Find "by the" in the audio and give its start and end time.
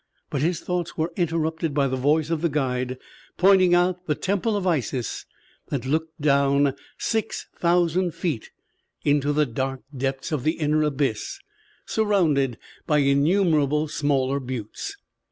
1.75-1.95